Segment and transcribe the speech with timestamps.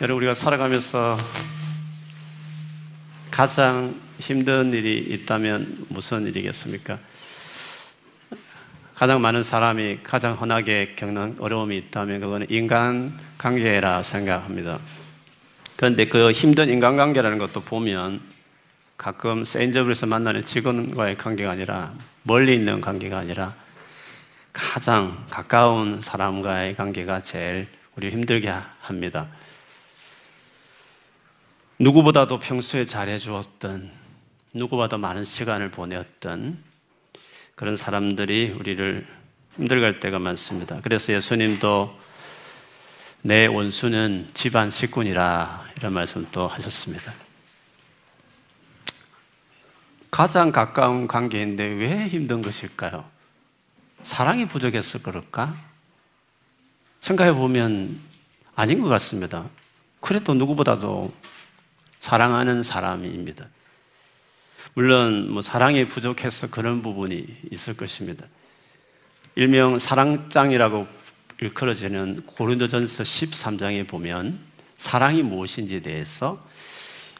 [0.00, 1.18] 여러분 우리가 살아가면서
[3.32, 7.00] 가장 힘든 일이 있다면 무슨 일이겠습니까?
[8.94, 14.78] 가장 많은 사람이 가장 흔하게 겪는 어려움이 있다면 그거는 인간 관계라 생각합니다.
[15.74, 18.20] 그런데 그 힘든 인간 관계라는 것도 보면
[18.96, 21.92] 가끔 세인저블에서 만나는 직원과의 관계가 아니라
[22.22, 23.52] 멀리 있는 관계가 아니라
[24.52, 29.26] 가장 가까운 사람과의 관계가 제일 우리 힘들게 합니다.
[31.80, 33.88] 누구보다도 평소에 잘해 주었던,
[34.52, 36.58] 누구보다 많은 시간을 보냈던
[37.54, 39.06] 그런 사람들이 우리를
[39.54, 40.80] 힘들게 할 때가 많습니다.
[40.82, 41.96] 그래서 예수님도
[43.22, 47.14] 내 원수는 집안 식군이라 이런 말씀도 하셨습니다.
[50.10, 53.08] 가장 가까운 관계인데 왜 힘든 것일까요?
[54.02, 55.56] 사랑이 부족해서 그럴까?
[57.00, 58.00] 생각해 보면
[58.56, 59.48] 아닌 것 같습니다.
[60.00, 61.12] 그래도 누구보다도
[62.08, 63.44] 사랑하는 사람입니다.
[64.72, 68.24] 물론 뭐 사랑이 부족해서 그런 부분이 있을 것입니다.
[69.34, 70.88] 일명 사랑장이라고
[71.42, 74.38] 일컬어지는 고린도전서 13장에 보면
[74.78, 76.42] 사랑이 무엇인지에 대해서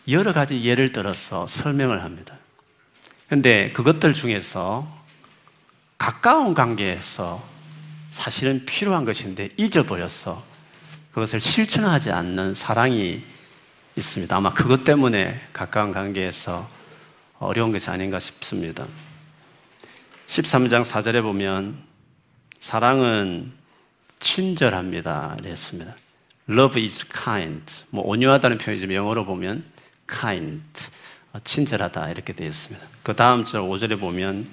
[0.08, 2.38] 여러 가지 예를 들어서 설명을 합니다.
[3.28, 4.88] 근데 그것들 중에서
[5.98, 7.46] 가까운 관계에서
[8.10, 10.42] 사실은 필요한 것인데 잊어버려서
[11.12, 13.22] 그것을 실천하지 않는 사랑이
[13.98, 14.34] 있습니다.
[14.34, 16.68] 아마 그것 때문에 가까운 관계에서
[17.38, 18.86] 어려운 것이 아닌가 싶습니다.
[20.26, 21.78] 13장 4절에 보면
[22.60, 23.52] 사랑은
[24.18, 25.36] 친절합니다.
[25.38, 25.94] 그랬습니다.
[26.48, 27.84] Love is kind.
[27.90, 29.64] 뭐 온유하다는 표현이지만 영어로 보면
[30.08, 30.62] kind.
[31.44, 32.84] 친절하다 이렇게 되어 있습니다.
[33.02, 34.48] 그 다음 절 5절에 보면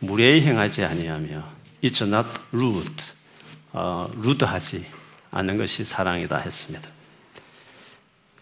[0.00, 1.48] 무례히 행하지 아니하며
[1.82, 3.04] It's not rude.
[3.72, 4.84] 어, 루드하지
[5.30, 6.88] 않는 것이 사랑이다 했습니다.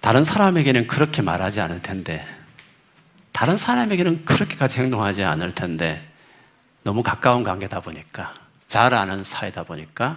[0.01, 2.25] 다른 사람에게는 그렇게 말하지 않을 텐데,
[3.33, 6.06] 다른 사람에게는 그렇게까지 행동하지 않을 텐데,
[6.83, 8.33] 너무 가까운 관계다 보니까,
[8.66, 10.16] 잘 아는 사이다 보니까,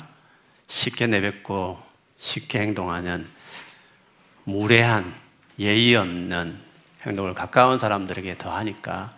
[0.67, 1.83] 쉽게 내뱉고,
[2.17, 3.27] 쉽게 행동하는
[4.45, 5.13] 무례한,
[5.59, 6.59] 예의 없는
[7.05, 9.13] 행동을 가까운 사람들에게 더 하니까,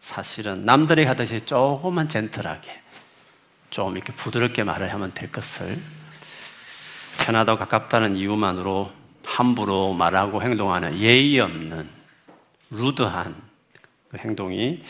[0.00, 2.82] 사실은 남들이 하듯이 조금만 젠틀하게,
[3.70, 5.78] 좀 이렇게 부드럽게 말을 하면 될 것을,
[7.20, 8.99] 편하다고 가깝다는 이유만으로
[9.30, 11.88] 함부로 말하고 행동하는 예의 없는
[12.70, 13.40] 루드한
[14.08, 14.82] 그 행동이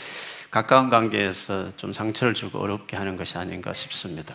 [0.50, 4.34] 가까운 관계에서 좀 상처를 주고 어렵게 하는 것이 아닌가 싶습니다.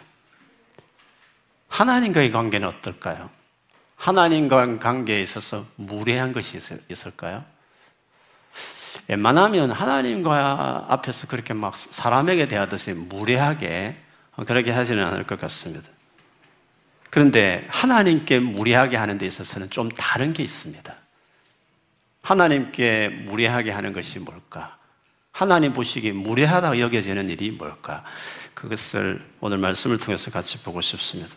[1.70, 3.32] 하나님과의 관계는 어떨까요?
[3.96, 7.44] 하나님과 관계에 있어서 무례한 것이 있을까요?
[9.08, 13.98] 웬만하면 하나님과 앞에서 그렇게 막 사람에게 대하듯이 무례하게
[14.46, 15.90] 그렇게 하지는 않을 것 같습니다.
[17.16, 20.94] 그런데 하나님께 무례하게 하는 데 있어서는 좀 다른 게 있습니다.
[22.22, 24.78] 하나님께 무례하게 하는 것이 뭘까?
[25.32, 28.04] 하나님 보시기에 무례하다 여겨지는 일이 뭘까?
[28.54, 31.34] 그것을 오늘 말씀을 통해서 같이 보고 싶습니다.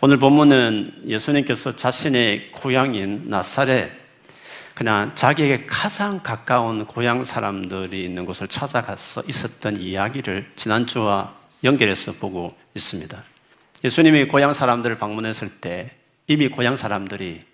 [0.00, 3.92] 오늘 본문은 예수님께서 자신의 고향인 나사렛,
[4.74, 13.33] 그냥 자기에게 가장 가까운 고향 사람들이 있는 곳을 찾아가서 있었던 이야기를 지난주와 연결해서 보고 있습니다.
[13.84, 15.94] 예수님이 고향 사람들을 방문했을 때
[16.26, 17.44] 이미 고향 사람들이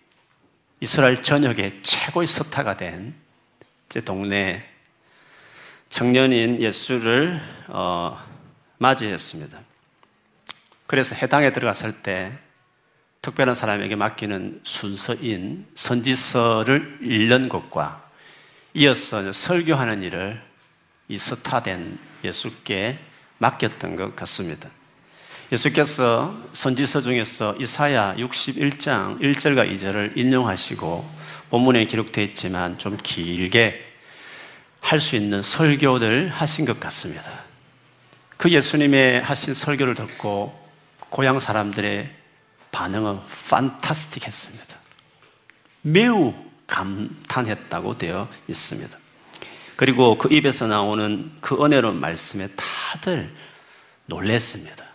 [0.81, 3.31] 이스라엘 전역의 최고의 스타가 된
[3.91, 4.65] 제 동네
[5.89, 8.17] 청년인 예수를 어,
[8.79, 9.61] 맞이했습니다.
[10.87, 12.33] 그래서 해당에 들어갔을 때
[13.21, 18.09] 특별한 사람에게 맡기는 순서인 선지서를 읽는 것과
[18.75, 20.41] 이어서 설교하는 일을
[21.09, 22.97] 이 스타된 예수께
[23.39, 24.71] 맡겼던 것 같습니다.
[25.53, 33.91] 예수께서 선지서 중에서 이사야 61장 1절과 2절을 인용하시고 본문에 기록되어 있지만 좀 길게
[34.81, 37.23] 할 수 있는 설교를 하신 것 같습니다.
[38.37, 40.59] 그 예수님의 하신 설교를 듣고
[41.11, 42.11] 고향 사람들의
[42.73, 44.77] 반응은 판타스틱 했습니다.
[45.83, 46.35] 매우
[46.67, 48.97] 감탄했다고 되어 있습니다.
[49.77, 53.33] 그리고 그 입에서 나오는 그 은혜로운 말씀에 다들
[54.07, 54.90] 놀랬습니다.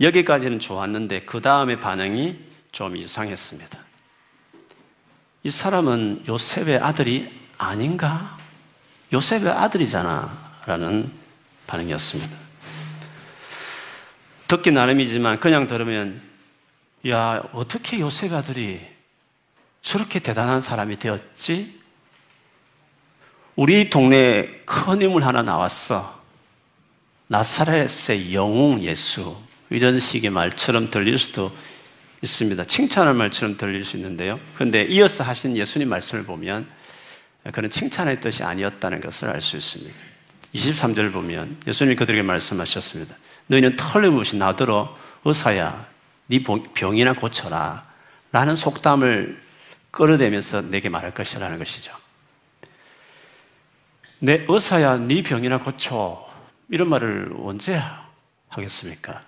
[0.00, 2.38] 여기까지는 좋았는데 그 다음에 반응이
[2.72, 3.78] 좀 이상했습니다.
[5.44, 8.36] 이 사람은 요셉의 아들이 아닌가?
[9.12, 10.62] 요셉의 아들이잖아.
[10.66, 11.10] 라는
[11.66, 12.36] 반응이었습니다.
[14.48, 16.20] 듣기 나름이지만 그냥 들으면
[17.08, 18.80] 야, 어떻게 요셉의 아들이
[19.82, 21.80] 저렇게 대단한 사람이 되었지?
[23.54, 26.20] 우리 동네에 큰 인물 하나 나왔어.
[27.28, 29.45] 나사렛의 영웅 예수.
[29.70, 31.54] 이런 식의 말처럼 들릴 수도
[32.22, 32.64] 있습니다.
[32.64, 34.40] 칭찬할 말처럼 들릴 수 있는데요.
[34.54, 36.66] 그런데 이어서 하신 예수님 말씀을 보면
[37.52, 39.94] 그런 칭찬의 뜻이 아니었다는 것을 알 수 있습니다.
[40.54, 43.14] 23절 보면 예수님이 그들에게 말씀하셨습니다.
[43.48, 45.86] 너희는 털림없이 나더러 의사야
[46.28, 46.42] 네
[46.74, 47.86] 병이나 고쳐라
[48.32, 49.40] 라는 속담을
[49.90, 51.92] 끌어대면서 내게 말할 것이라는 것이죠.
[54.18, 56.26] 내 의사야 네 병이나 고쳐
[56.68, 57.80] 이런 말을 언제
[58.48, 59.22] 하겠습니까?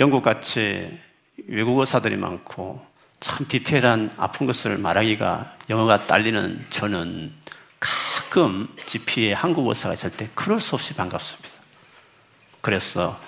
[0.00, 0.98] 영국같이
[1.46, 2.84] 외국 의사들이 많고
[3.20, 7.32] 참 디테일한 아픈 것을 말하기가 영어가 딸리는 저는
[7.78, 11.50] 가끔 GP에 한국 의사가 있을 때 그럴 수 없이 반갑습니다.
[12.62, 13.20] 그래서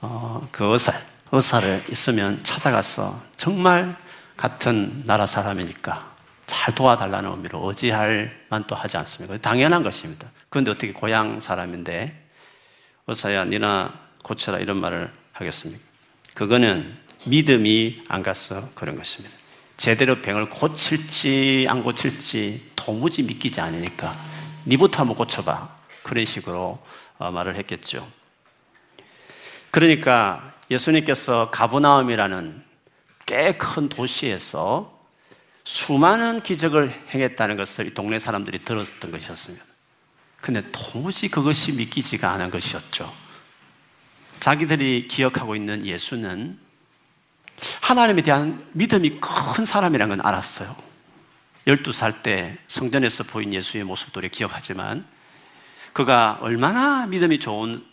[0.00, 0.92] 어, 그 의사,
[1.32, 3.94] 의사를 있으면 찾아가서 정말
[4.38, 6.14] 같은 나라 사람이니까
[6.46, 9.36] 잘 도와달라는 의미로 어지할 만도 하지 않습니까?
[9.36, 10.28] 당연한 것입니다.
[10.48, 12.28] 그런데 어떻게 고향 사람인데
[13.06, 13.92] 의사야 니나
[14.22, 15.89] 고쳐라 이런 말을 하겠습니까?
[16.34, 16.96] 그거는
[17.26, 19.36] 믿음이 안 가서 그런 것입니다.
[19.76, 24.14] 제대로 병을 고칠지 안 고칠지 도무지 믿기지 않으니까
[24.66, 25.76] 니부터 한번 고쳐봐.
[26.02, 26.78] 그런 식으로
[27.18, 28.06] 어, 말을 했겠죠.
[29.70, 32.62] 그러니까 예수님께서 가브나움이라는
[33.26, 34.98] 꽤 큰 도시에서
[35.64, 39.64] 수많은 기적을 행했다는 것을 이 동네 사람들이 들었던 것이었습니다.
[40.40, 43.12] 근데 도무지 그것이 믿기지가 않은 것이었죠.
[44.40, 46.58] 자기들이 기억하고 있는 예수는
[47.82, 50.74] 하나님에 대한 믿음이 큰 사람이라는 건 알았어요.
[51.66, 55.06] 12살 때 성전에서 보인 예수의 모습도 기억하지만
[55.92, 57.84] 그가 얼마나 믿음이 좋은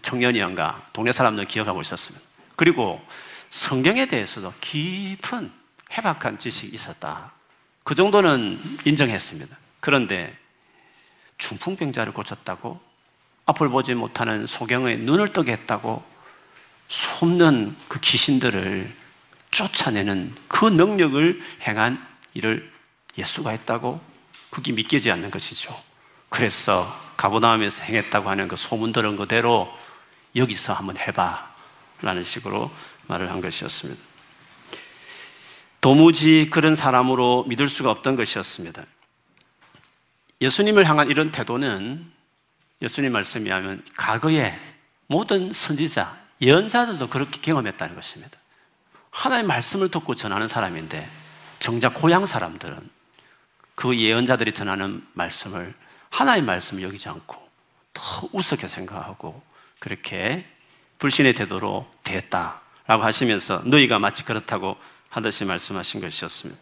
[0.00, 2.26] 청년이었가 동네 사람들은 기억하고 있었습니다.
[2.56, 3.04] 그리고
[3.50, 5.52] 성경에 대해서도 깊은
[5.92, 7.32] 해박한 지식이 있었다.
[7.84, 9.56] 그 정도는 인정했습니다.
[9.80, 10.36] 그런데
[11.36, 12.87] 중풍병자를 고쳤다고
[13.48, 16.04] 앞을 보지 못하는 소경의 눈을 뜨게 했다고
[16.88, 18.94] 숨는 그 귀신들을
[19.50, 22.70] 쫓아내는 그 능력을 행한 일을
[23.16, 24.00] 예수가 했다고
[24.50, 25.74] 그게 믿기지 않는 것이죠.
[26.28, 26.86] 그래서
[27.16, 29.72] 가보나움에서 행했다고 하는 그 소문 들은 그대로
[30.36, 31.54] 여기서 한번 해봐
[32.02, 32.70] 라는 식으로
[33.06, 34.00] 말을 한 것이었습니다.
[35.80, 38.84] 도무지 그런 사람으로 믿을 수가 없던 것이었습니다.
[40.42, 42.17] 예수님을 향한 이런 태도는
[42.80, 44.56] 예수님 말씀이 하면 과거에
[45.06, 48.38] 모든 선지자, 예언자들도 그렇게 경험했다는 것입니다.
[49.10, 51.08] 하나의 말씀을 듣고 전하는 사람인데
[51.58, 52.88] 정작 고향 사람들은
[53.74, 55.74] 그 예언자들이 전하는 말씀을
[56.10, 57.48] 하나의 말씀을 여기지 않고
[57.92, 59.42] 더 우습게 생각하고
[59.80, 60.46] 그렇게
[60.98, 64.76] 불신의 태도로 대했다라고 하시면서 너희가 마치 그렇다고
[65.10, 66.60] 하듯이 말씀하신 것이었습니다.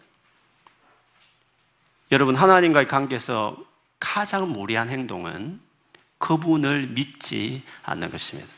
[2.11, 3.57] 여러분 하나님과의 관계에서
[3.99, 5.59] 가장 무리한 행동은
[6.17, 8.49] 그분을 믿지 않는 것입니다.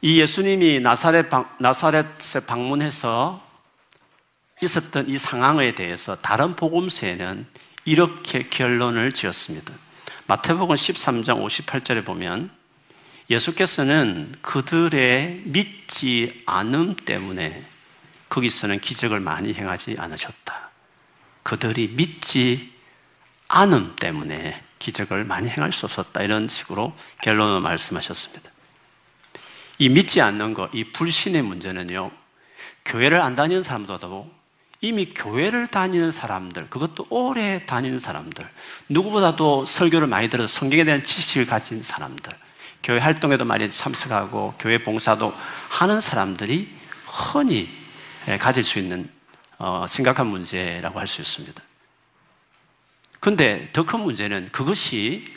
[0.00, 3.42] 이 예수님이 나사렛 방, 나사렛에 방문해서
[4.62, 7.46] 있었던 이 상황에 대해서 다른 복음서에는
[7.84, 9.72] 이렇게 결론을 지었습니다.
[10.26, 12.50] 마태복음 13장 58절에 보면
[13.30, 17.64] 예수께서는 그들의 믿지 않음 때문에
[18.28, 20.70] 거기서는 기적을 많이 행하지 않으셨다.
[21.42, 22.72] 그들이 믿지
[23.48, 26.22] 않음 때문에 기적을 많이 행할 수 없었다.
[26.22, 26.92] 이런 식으로
[27.22, 28.50] 결론을 말씀하셨습니다.
[29.78, 32.10] 이 믿지 않는 것, 이 불신의 문제는요,
[32.84, 34.28] 교회를 안 다니는 사람보다도
[34.80, 38.44] 이미 교회를 다니는 사람들, 그것도 오래 다니는 사람들,
[38.88, 42.32] 누구보다도 설교를 많이 들어서 성경에 대한 지식을 가진 사람들,
[42.82, 45.32] 교회 활동에도 많이 참석하고 교회 봉사도
[45.68, 46.68] 하는 사람들이
[47.06, 47.68] 흔히
[48.40, 49.08] 가질 수 있는
[49.58, 51.62] 어, 심각한 문제라고 할 수 있습니다.
[53.22, 55.32] 근데 더 큰 문제는 그것이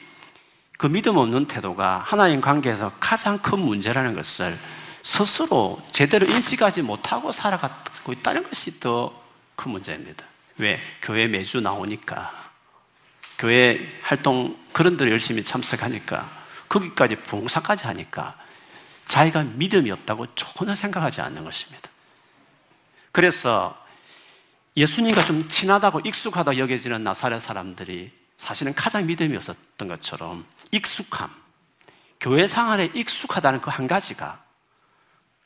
[0.79, 4.57] 그 믿음 없는 태도가 하나님 관계에서 가장 큰 문제라는 것을
[5.03, 9.23] 스스로 제대로 인식하지 못하고 살아가고 있다는 것이 더
[9.55, 10.25] 큰 문제입니다.
[10.57, 10.79] 왜?
[11.03, 12.33] 교회 매주 나오니까.
[13.37, 16.27] 교회 활동 그런 데 열심히 참석하니까.
[16.67, 18.35] 거기까지 봉사까지 하니까.
[19.07, 21.87] 자기가 믿음이 없다고 전혀 생각하지 않는 것입니다.
[23.11, 23.79] 그래서
[24.77, 31.29] 예수님과 좀 친하다고 익숙하다 여겨지는 나사렛 사람들이 사실은 가장 믿음이 없었던 것처럼 익숙함,
[32.19, 34.43] 교회 생활에 익숙하다는 그 한 가지가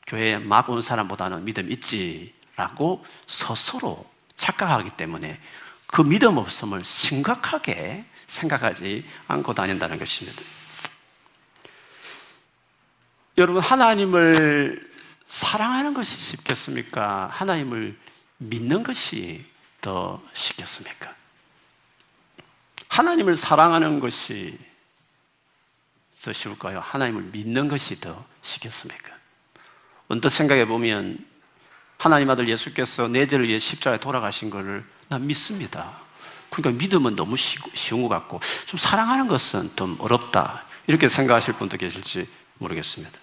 [0.06, 5.40] 교회에 막 온 사람보다는 믿음 있지라고 스스로 착각하기 때문에
[5.86, 10.42] 그 믿음 없음을 심각하게 생각하지 않고 다닌다는 것입니다.
[13.38, 14.90] 여러분, 하나님을
[15.28, 17.28] 사랑하는 것이 쉽겠습니까?
[17.32, 17.96] 하나님을
[18.40, 19.44] 믿는 것이
[19.80, 21.14] 더 쉽겠습니까?
[22.88, 24.58] 하나님을 사랑하는 것이
[26.22, 26.80] 더 쉬울까요?
[26.80, 29.14] 하나님을 믿는 것이 더 쉽겠습니까?
[30.08, 31.24] 언뜻 생각해 보면
[31.98, 35.98] 하나님 아들 예수께서 내 죄를 위해 십자가에 돌아가신 것을 난 믿습니다.
[36.48, 40.64] 그러니까 믿음은 너무 쉬운 것 같고 좀 사랑하는 것은 좀 어렵다.
[40.86, 42.26] 이렇게 생각하실 분도 계실지
[42.58, 43.18] 모르겠습니다.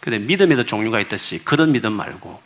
[0.00, 2.42] 근데 믿음에도 종류가 있듯이 그런 믿음 말고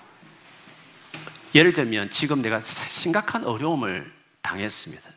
[1.54, 4.10] 예를 들면 지금 내가 심각한 어려움을
[4.42, 5.08] 당했습니다.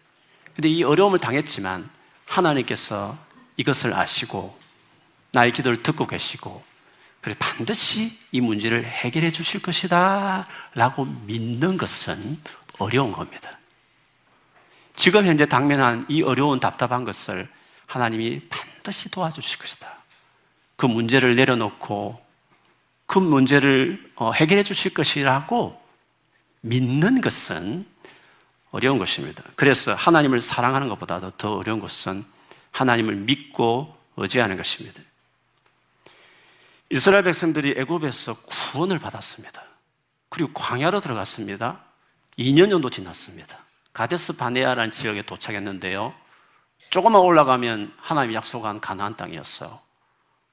[0.55, 1.89] 근데 이 어려움을 당했지만
[2.25, 3.17] 하나님께서
[3.57, 4.57] 이것을 아시고
[5.31, 6.63] 나의 기도를 듣고 계시고
[7.21, 12.39] 그래 반드시 이 문제를 해결해 주실 것이다 라고 믿는 것은
[12.79, 13.59] 어려운 겁니다.
[14.95, 17.47] 지금 현재 당면한 이 어려운 답답한 것을
[17.85, 20.03] 하나님이 반드시 도와주실 것이다.
[20.75, 22.19] 그 문제를 내려놓고
[23.05, 25.80] 그 문제를 어, 해결해 주실 것이라고
[26.61, 27.85] 믿는 것은
[28.71, 29.43] 어려운 것입니다.
[29.55, 32.23] 그래서 하나님을 사랑하는 것보다도 더 어려운 것은
[32.71, 35.01] 하나님을 믿고 의지하는 것입니다.
[36.89, 39.63] 이스라엘 백성들이 애굽에서 구원을 받았습니다.
[40.29, 41.83] 그리고 광야로 들어갔습니다.
[42.37, 43.65] 2년 정도 지났습니다.
[43.93, 46.13] 가데스 바네아라는 지역에 도착했는데요.
[46.89, 49.79] 조금만 올라가면 하나님이 약속한 가나안 땅이었어요.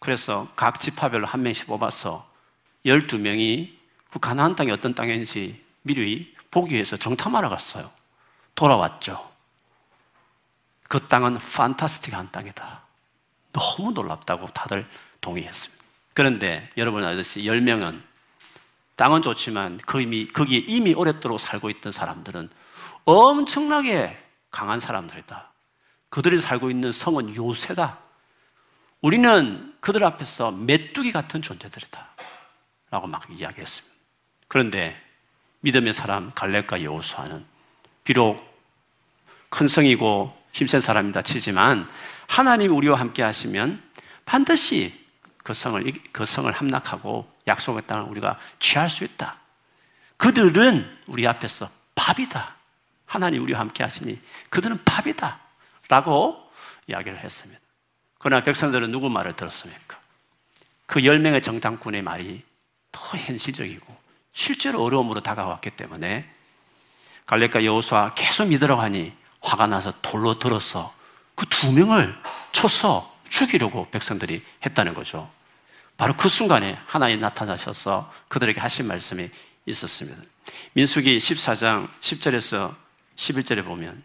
[0.01, 2.29] 그래서 각 지파별로 한 명씩 뽑아서
[2.85, 3.77] 12명이
[4.11, 7.91] 그 가나안 땅이 어떤 땅인지 미리 보기 위해서 정탐하러 갔어요.
[8.55, 9.23] 돌아왔죠.
[10.89, 12.83] 그 땅은 판타스틱한 땅이다.
[13.53, 14.89] 너무 놀랍다고 다들
[15.21, 15.85] 동의했습니다.
[16.15, 18.03] 그런데 여러분 아듯이 10명은
[18.97, 22.51] 땅은 좋지만 그 이미, 거기에 이미 오랫도록 살고 있던 사람들은
[23.05, 24.19] 엄청나게
[24.51, 25.53] 강한 사람들이다.
[26.11, 27.99] 그들이 살고 있는 성은 요새다.
[29.01, 32.09] 우리는 그들 앞에서 메뚜기 같은 존재들이다.
[32.91, 33.97] 라고 막 이야기했습니다.
[34.49, 35.08] 그런데
[35.61, 37.45] 믿음의 사람 갈렙과 여호수아는
[38.05, 38.47] 비록
[39.49, 41.89] 큰 성이고 힘센 사람이다 치지만
[42.27, 43.83] 하나님 우리와 함께 하시면
[44.25, 45.07] 반드시
[45.39, 49.39] 그 성을 그 성을 함락하고 약속의 땅을 우리가 취할 수 있다.
[50.19, 52.57] 그들은 우리 앞에서 밥이다.
[53.07, 55.41] 하나님 우리와 함께 하시니 그들은 밥이다.
[55.89, 56.51] 라고
[56.87, 57.61] 이야기를 했습니다.
[58.19, 59.99] 그러나 백성들은 누구 말을 들었습니까?
[60.87, 62.43] 그 열명의 정당군의 말이
[62.93, 63.97] 더 현실적이고
[64.33, 66.29] 실제로 어려움으로 다가왔기 때문에
[67.27, 70.95] 갈렙과 여호수아 계속 믿으라고 하니 화가 나서 돌로 들어서
[71.35, 72.17] 그 두 명을
[72.53, 75.31] 쳐서 죽이려고 백성들이 했다는 거죠.
[75.97, 79.29] 바로 그 순간에 하나님 나타나셔서 그들에게 하신 말씀이
[79.67, 80.23] 있었습니다.
[80.75, 82.75] 민수기 14장 10절에서
[83.17, 84.03] 11절에 보면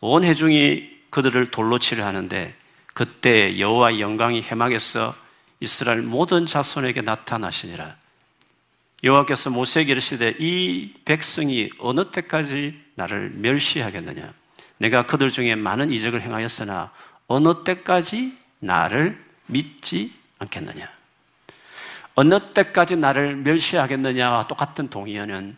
[0.00, 2.54] 온 회중이 그들을 돌로 치려 하는데
[2.94, 5.14] 그때 여호와의 영광이 해막에서
[5.60, 7.96] 이스라엘 모든 자손에게 나타나시니라.
[9.04, 14.32] 여호와께서 모세에게 이르시되 이 백성이 어느 때까지 나를 멸시하겠느냐
[14.78, 16.90] 내가 그들 중에 많은 이적을 행하였으나
[17.26, 20.90] 어느 때까지 나를 믿지 않겠느냐
[22.14, 25.56] 어느 때까지 나를 멸시하겠느냐와 똑같은 동의어는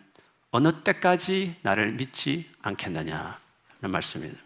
[0.51, 3.31] 어느 때까지 나를 믿지 않겠느냐는
[3.81, 4.41] 말씀입니다.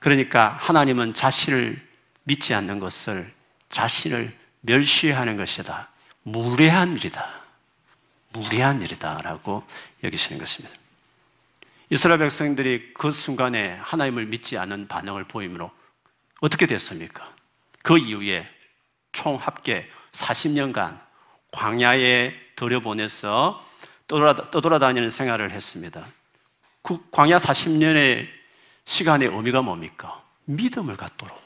[0.00, 1.80] 그러니까 하나님은 자신을
[2.24, 3.32] 믿지 않는 것을
[3.68, 5.90] 자신을 멸시하는 것이다.
[6.22, 7.43] 무례한 일이다.
[8.34, 9.64] 무리한 일이다라고
[10.02, 10.76] 여기시는 것입니다.
[11.90, 15.70] 이스라엘 백성들이 그 순간에 하나님을 믿지 않은 반응을 보이므로
[16.40, 17.30] 어떻게 됐습니까?
[17.82, 18.48] 그 이후에
[19.12, 21.00] 총 합계 40년간
[21.52, 23.64] 광야에 들여보내서
[24.06, 26.06] 떠돌아 다니는 생활을 했습니다.
[26.82, 28.28] 그 광야 40년의
[28.84, 30.22] 시간의 의미가 뭡니까?
[30.44, 31.42] 믿음을 갖도록.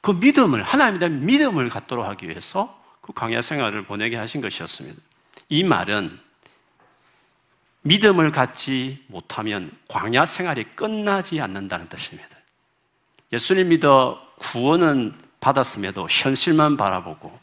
[0.00, 5.00] 그 믿음을, 하나님에 대한 믿음을 갖도록 하기 위해서 그 광야 생활을 보내게 하신 것이었습니다.
[5.48, 6.18] 이 말은
[7.82, 12.36] 믿음을 갖지 못하면 광야 생활이 끝나지 않는다는 뜻입니다.
[13.32, 17.38] 예수님 믿어 구원은 받았음에도 현실만 바라보고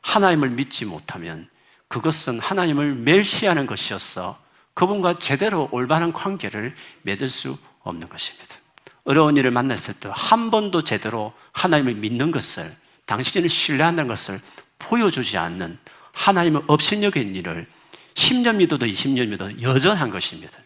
[0.00, 1.48] 하나님을 믿지 못하면
[1.88, 4.40] 그것은 하나님을 멸시하는 것이었어
[4.74, 8.56] 그분과 제대로 올바른 관계를 맺을 수 없는 것입니다.
[9.04, 14.40] 어려운 일을 만났을 때 한 번도 제대로 하나님을 믿는 것을 당신을 신뢰한다는 것을
[14.78, 15.78] 보여주지 않는
[16.12, 17.66] 하나님을 업신여긴 일을
[18.14, 20.58] 10년 믿어도 20년 믿어도 여전한 것입니다.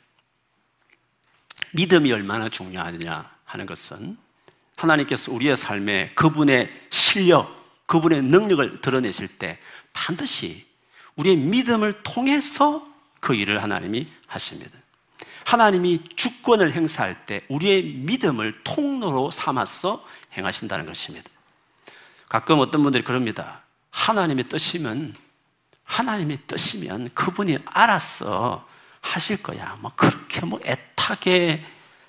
[1.72, 4.16] 믿음이 얼마나 중요하냐 하는 것은
[4.76, 9.58] 하나님께서 우리의 삶에 그분의 실력, 그분의 능력을 드러내실 때
[9.92, 10.66] 반드시
[11.16, 12.86] 우리의 믿음을 통해서
[13.20, 14.78] 그 일을 하나님이 하십니다.
[15.44, 20.04] 하나님이 주권을 행사할 때 우리의 믿음을 통로로 삼아서
[20.36, 21.30] 행하신다는 것입니다.
[22.28, 23.62] 가끔 어떤 분들이 그럽니다.
[23.90, 25.14] 하나님의 뜻이면
[25.86, 28.68] 하나님의 뜻이면 그분이 알아서
[29.00, 29.76] 하실 거야.
[29.80, 31.64] 뭐 그렇게 뭐 애타게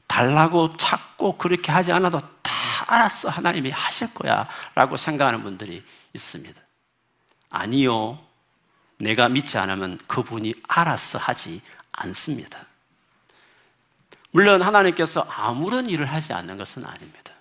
[0.08, 2.52] 달라고 찾고 그렇게 하지 않아도 다
[2.88, 3.30] 알았어.
[3.30, 4.46] 하나님이 하실 거야.
[4.76, 6.60] 라고 생각하는 분들이 있습니다.
[7.50, 8.20] 아니요.
[9.00, 12.60] 내가 믿지 않으면 그분이 알아서 하지 않습니다.
[14.32, 17.34] 물론 하나님께서 아무런 일을 하지 않는 것은 아닙니다.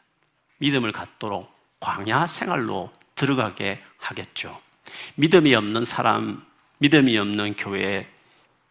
[0.59, 4.61] 믿음을 갖도록 광야 생활로 들어가게 하겠죠.
[5.17, 6.45] 믿음이 없는 사람,
[6.79, 8.07] 믿음이 없는 교회에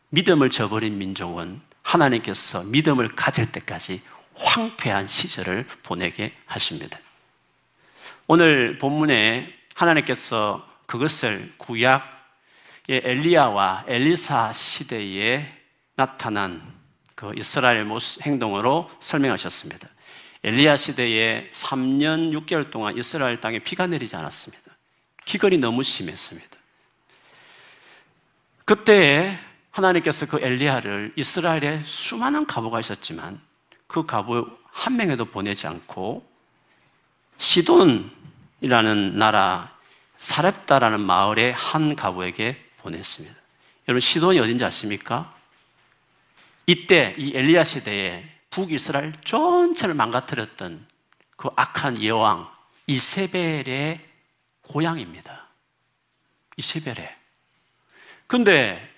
[0.10, 4.02] 믿음을 저버린 민족은 하나님께서 믿음을 가질 때까지
[4.36, 7.00] 황폐한 시절을 보내게 하십니다.
[8.28, 12.02] 오늘 본문에 하나님께서 그것을 구약의
[12.88, 15.46] 엘리야와 엘리사 시대에
[15.96, 16.62] 나타난
[17.16, 17.88] 그 이스라엘
[18.24, 19.88] 행동으로 설명하셨습니다.
[20.44, 24.65] 엘리야 시대에 3년 6개월 동안 이스라엘 땅에 비가 내리지 않았습니다.
[25.26, 26.56] 기근이 너무 심했습니다.
[28.64, 29.38] 그때
[29.72, 33.42] 하나님께서 그 엘리야를 이스라엘에 수많은 가보가 있었지만
[33.88, 36.26] 그 가부 한 명에도 보내지 않고
[37.38, 39.72] 시돈이라는 나라
[40.18, 43.36] 사렙다라는 마을의 한 가부에게 보냈습니다.
[43.88, 45.34] 여러분 시돈이 어딘지 아십니까?
[46.68, 50.88] 이때 이 엘리야 시대에 북이스라엘 전체를 망가뜨렸던
[51.36, 52.50] 그 악한 여왕
[52.88, 54.00] 이세벨의
[54.68, 55.48] 고향입니다.
[56.58, 57.12] 이세벨에.
[58.28, 58.92] 근데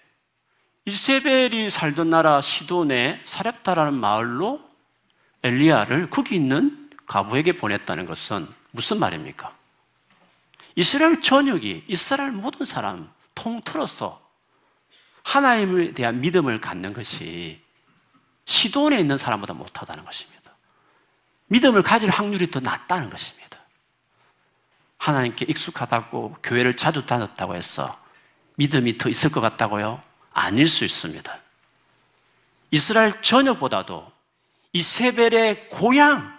[0.85, 4.61] 이세벨이 살던 나라 시돈의 사렙다라는 마을로
[5.43, 9.55] 엘리야를 거기 있는 가부에게 보냈다는 것은 무슨 말입니까?
[10.75, 14.21] 이스라엘 전역이 이스라엘 모든 사람 통틀어서
[15.23, 17.61] 하나님에 대한 믿음을 갖는 것이
[18.45, 20.51] 시돈에 있는 사람보다 못하다는 것입니다.
[21.47, 23.46] 믿음을 가질 확률이 더 낮다는 것입니다.
[24.97, 27.97] 하나님께 익숙하다고 교회를 자주 다녔다고 해서
[28.55, 30.01] 믿음이 더 있을 것 같다고요?
[30.33, 31.37] 아닐 수 있습니다.
[32.71, 34.11] 이스라엘 전역보다도
[34.73, 36.35] 이세벨의 고향,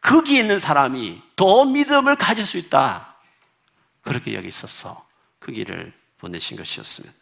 [0.00, 3.14] 거기 있는 사람이 더 믿음을 가질 수 있다.
[4.02, 5.06] 그렇게 여기 있어서
[5.38, 7.14] 그 길을 보내신 것이었습니다.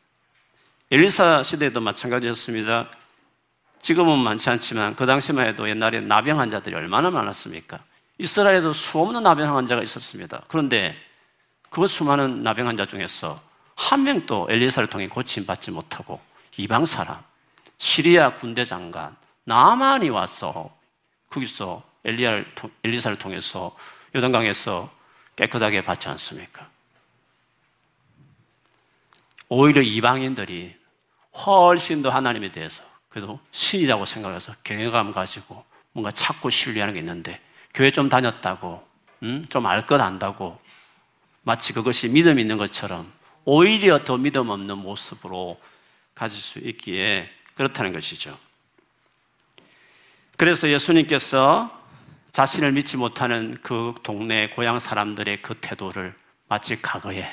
[0.90, 2.90] 엘리사 시대도 마찬가지였습니다.
[3.82, 7.82] 지금은 많지 않지만 그 당시만 해도 옛날에 나병 환자들이 얼마나 많았습니까?
[8.18, 10.42] 이스라엘에도 수없는 나병 환자가 있었습니다.
[10.48, 10.96] 그런데
[11.70, 13.40] 그 수많은 나병 환자 중에서
[13.76, 16.20] 한 명도 엘리사를 통해 고침 받지 못하고
[16.56, 17.16] 이방 사람,
[17.78, 20.74] 시리아 군대 장관, 나만이 와서
[21.30, 22.52] 거기서 엘리야를,
[22.82, 23.76] 엘리사를 통해서
[24.14, 24.90] 요단강에서
[25.36, 26.68] 깨끗하게 받지 않습니까?
[29.48, 30.76] 오히려 이방인들이
[31.46, 37.40] 훨씬 더 하나님에 대해서 그래도 신이라고 생각해서 경외감 가지고 뭔가 찾고 신뢰하는 게 있는데
[37.78, 38.84] 교회 좀 다녔다고
[39.22, 39.46] 음?
[39.48, 40.60] 좀알 것 안다고
[41.42, 43.12] 마치 그것이 믿음 있는 것처럼
[43.44, 45.60] 오히려 더 믿음 없는 모습으로
[46.16, 48.36] 가질 수 있기에 그렇다는 것이죠.
[50.36, 51.70] 그래서 예수님께서
[52.32, 56.16] 자신을 믿지 못하는 그 동네 고향 사람들의 그 태도를
[56.48, 57.30] 마치 과거에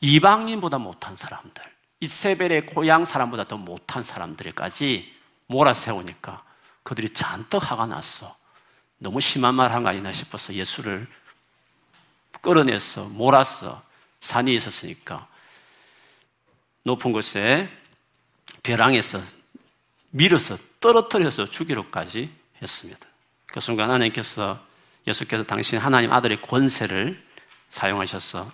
[0.00, 1.62] 이방인보다 못한 사람들,
[2.00, 5.14] 이세벨의 고향 사람보다 더 못한 사람들까지
[5.46, 6.42] 몰아세우니까
[6.82, 8.36] 그들이 잔뜩 화가 났어.
[8.98, 11.06] 너무 심한 말 한 거 아니나 싶어서 예수를
[12.40, 13.82] 끌어내서 몰았어.
[14.20, 15.28] 산이 있었으니까
[16.82, 17.68] 높은 곳에
[18.62, 19.20] 벼랑에서
[20.10, 22.30] 밀어서 떨어뜨려서 죽이로까지
[22.62, 23.06] 했습니다.
[23.46, 24.64] 그 순간 하나님께서
[25.06, 27.22] 예수께서 당신 하나님 아들의 권세를
[27.70, 28.50] 사용하셔서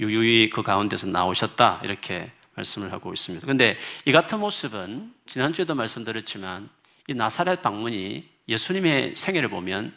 [0.00, 3.44] 유유히 그 가운데서 나오셨다 이렇게 말씀을 하고 있습니다.
[3.44, 6.68] 그런데 이 같은 모습은 지난주에도 말씀드렸지만
[7.08, 9.94] 이 나사렛 방문이 예수님의 생애를 보면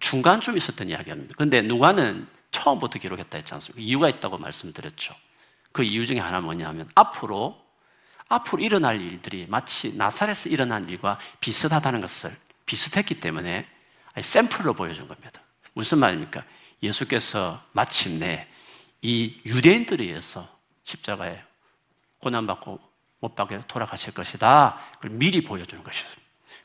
[0.00, 1.34] 중간쯤 있었던 이야기입니다.
[1.36, 3.82] 그런데 누가는 처음부터 기록했다 했지 않습니까?
[3.82, 5.14] 이유가 있다고 말씀드렸죠.
[5.72, 7.60] 그 이유 중에 하나 뭐냐면 앞으로
[8.28, 13.66] 앞으로 일어날 일들이 마치 나사렛에서 일어난 일과 비슷하다는 것을 비슷했기 때문에
[14.20, 15.40] 샘플로 보여준 겁니다.
[15.72, 16.44] 무슨 말입니까?
[16.82, 18.46] 예수께서 마침내
[19.00, 20.48] 이 유대인들에 의해서
[20.84, 21.42] 십자가에
[22.18, 22.80] 고난받고
[23.20, 24.78] 못 박혀 돌아가실 것이다.
[24.94, 26.08] 그걸 미리 보여주는 것이죠.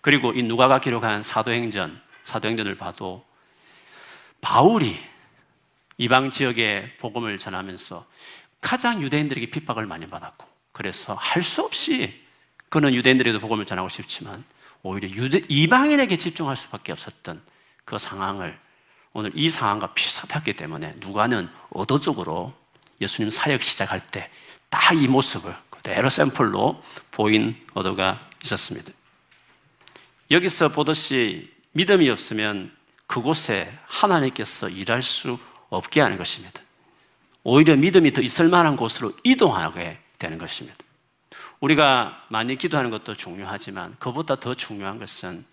[0.03, 3.25] 그리고 이 누가가 기록한 사도행전, 사도행전을 봐도
[4.41, 4.99] 바울이
[5.97, 8.05] 이방 지역에 복음을 전하면서
[8.59, 12.21] 가장 유대인들에게 핍박을 많이 받았고 그래서 할 수 없이
[12.69, 14.43] 그는 유대인들에게도 복음을 전하고 싶지만
[14.81, 17.41] 오히려 유대, 이방인에게 집중할 수밖에 없었던
[17.85, 18.59] 그 상황을
[19.13, 22.53] 오늘 이 상황과 비슷하기 때문에 누가는 의도적으로
[22.99, 24.29] 예수님 사역 시작할 때
[24.69, 28.91] 딱 이 모습을 그대로 샘플로 보인 의도가 있었습니다.
[30.33, 32.71] 여기서 보듯이 믿음이 없으면
[33.05, 35.37] 그곳에 하나님께서 일할 수
[35.69, 36.59] 없게 하는 것입니다.
[37.43, 40.77] 오히려 믿음이 더 있을 만한 곳으로 이동하게 되는 것입니다.
[41.59, 45.45] 우리가 많이 기도하는 것도 중요하지만 그보다 더 중요한 것은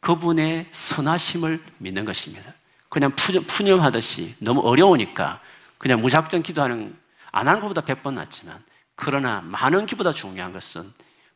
[0.00, 2.54] 그분의 선하심을 믿는 것입니다.
[2.88, 5.40] 그냥 푸념하듯이 너무 어려우니까
[5.76, 6.96] 그냥 무작정 기도하는
[7.32, 8.64] 안 하는 것보다 100번 낫지만
[8.94, 10.90] 그러나 많은 기보다 중요한 것은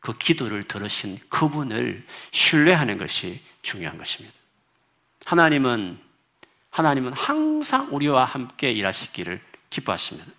[0.07, 4.37] 그 기도를 들으신 그분을 신뢰하는 것이 중요한 것입니다.
[5.25, 5.99] 하나님은
[6.71, 10.31] 하나님은 항상 우리와 함께 일하시기를 기뻐하십니다.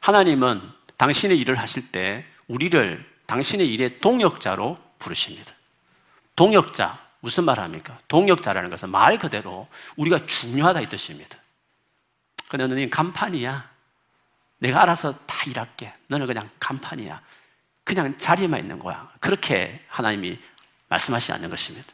[0.00, 0.60] 하나님은
[0.96, 5.54] 당신의 일을 하실 때 우리를 당신의 일의 동역자로 부르십니다.
[6.34, 8.00] 동역자, 무슨 말 합니까?
[8.08, 11.38] 동역자라는 것은 말 그대로 우리가 중요하다 이 뜻입니다.
[12.48, 13.70] 근데 너는 간판이야.
[14.58, 15.92] 내가 알아서 다 일할게.
[16.08, 17.20] 너는 그냥 간판이야.
[17.84, 19.10] 그냥 자리에만 있는 거야.
[19.20, 20.38] 그렇게 하나님이
[20.88, 21.92] 말씀하시지 않는 것입니다.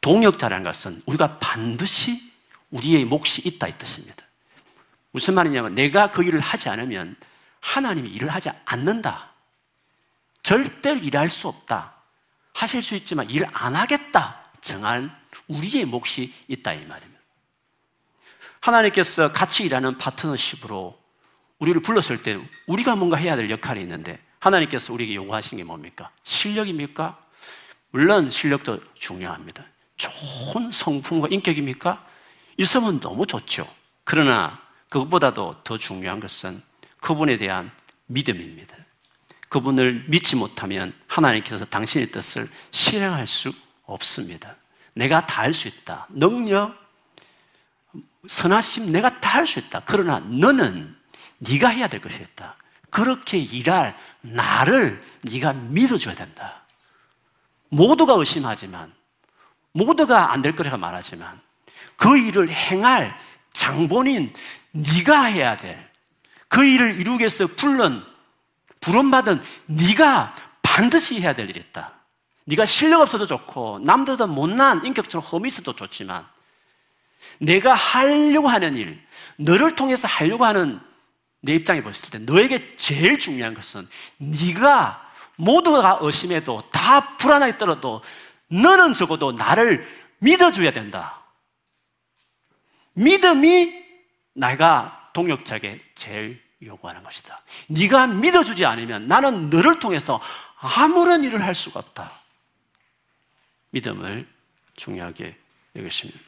[0.00, 2.32] 동역자라는 것은 우리가 반드시
[2.70, 4.24] 우리의 몫이 있다 이 뜻입니다.
[5.12, 7.16] 무슨 말이냐면 내가 그 일을 하지 않으면
[7.60, 9.30] 하나님이 일을 하지 않는다.
[10.42, 11.94] 절대로 일할 수 없다.
[12.52, 14.42] 하실 수 있지만 일안 하겠다.
[14.60, 15.14] 정한
[15.48, 17.20] 우리의 몫이 있다 이 말입니다.
[18.60, 20.98] 하나님께서 같이 일하는 파트너십으로
[21.58, 26.10] 우리를 불렀을 때 우리가 뭔가 해야 될 역할이 있는데 하나님께서 우리에게 요구하신 게 뭡니까?
[26.22, 27.18] 실력입니까?
[27.90, 29.64] 물론 실력도 중요합니다.
[29.96, 32.04] 좋은 성품과 인격입니까?
[32.58, 33.66] 있으면 너무 좋죠.
[34.04, 36.60] 그러나 그것보다도 더 중요한 것은
[37.00, 37.70] 그분에 대한
[38.06, 38.76] 믿음입니다.
[39.48, 43.52] 그분을 믿지 못하면 하나님께서 당신의 뜻을 실행할 수
[43.86, 44.56] 없습니다.
[44.94, 46.06] 내가 다 할 수 있다.
[46.10, 46.74] 능력,
[48.28, 49.80] 선하심 내가 다 할 수 있다.
[49.86, 50.94] 그러나 너는
[51.38, 52.56] 네가 해야 될 것이 있다.
[52.94, 56.62] 그렇게 일할 나를 네가 믿어줘야 된다.
[57.68, 58.94] 모두가 의심하지만
[59.72, 61.36] 모두가 안 될 거라고 말하지만
[61.96, 63.18] 그 일을 행할
[63.52, 64.32] 장본인
[64.70, 68.00] 네가 해야 될그 일을 이루기 위해서 불른
[68.80, 71.94] 부름받은 네가 반드시 해야 될 일이 있다.
[72.44, 76.24] 네가 실력 없어도 좋고 남들보다 못난 인격적으로 험이 있어도 좋지만
[77.38, 79.04] 내가 하려고 하는 일,
[79.36, 80.80] 너를 통해서 하려고 하는
[81.44, 88.02] 내 입장에 봤을 때 너에게 제일 중요한 것은 네가 모두가 의심해도 다 불안하게 떨어도
[88.48, 89.86] 너는 적어도 나를
[90.18, 91.22] 믿어줘야 된다.
[92.94, 93.84] 믿음이
[94.32, 97.38] 내가 동역자에게 제일 요구하는 것이다.
[97.68, 100.20] 네가 믿어주지 않으면 나는 너를 통해서
[100.56, 102.10] 아무런 일을 할 수가 없다.
[103.70, 104.26] 믿음을
[104.76, 105.36] 중요하게
[105.76, 106.20] 여겼습니다.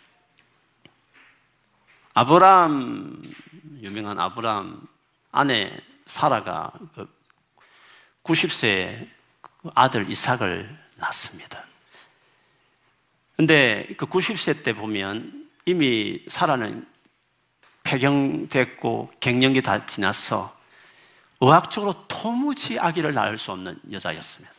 [2.12, 3.22] 아브람
[3.83, 4.95] 유명한 아브람
[5.37, 5.70] 아내
[6.07, 6.72] 사라가
[8.25, 9.07] 90세
[9.42, 11.62] 그 아들 이삭을 낳습니다.
[13.37, 16.88] 근데 그 90세 때 보면 이미 사라는
[17.83, 20.57] 폐경됐고 갱년기 다 지나서
[21.40, 24.55] 의학적으로 도무지 아기를 낳을 수 없는 여자였습니다.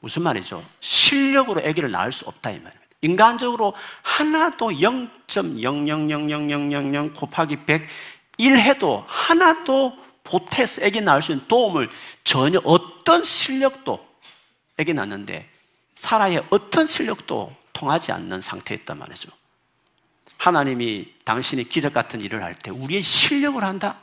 [0.00, 0.62] 무슨 말이죠?
[0.80, 2.82] 실력으로 아기를 낳을 수 없다 이 말입니다.
[3.00, 7.88] 인간적으로 하나도 0.000000 곱하기 100
[8.38, 11.90] 1해도 하나도 보태서 아기 낳을 수 있는 도움을
[12.24, 14.06] 전혀 어떤 실력도
[14.78, 15.50] 아기 낳는데
[15.94, 19.30] 사라의 어떤 실력도 통하지 않는 상태였단 말이죠.
[20.38, 23.98] 하나님이 당신이 기적 같은 일을 할 때 우리의 실력을 한다?